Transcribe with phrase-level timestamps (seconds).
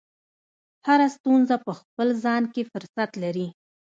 [0.87, 3.47] هره ستونزه په خپل ځان کې فرصت لري.